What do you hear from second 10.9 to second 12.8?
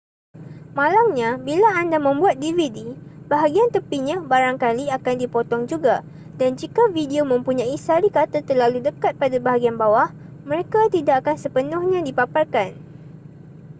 tidak akan sepenuhnya dipaparkan